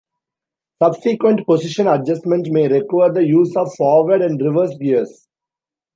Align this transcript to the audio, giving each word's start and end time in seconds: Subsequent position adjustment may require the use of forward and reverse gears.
Subsequent 0.81 1.45
position 1.45 1.85
adjustment 1.87 2.47
may 2.49 2.67
require 2.67 3.13
the 3.13 3.23
use 3.23 3.55
of 3.55 3.71
forward 3.75 4.23
and 4.23 4.41
reverse 4.41 4.75
gears. 4.81 5.27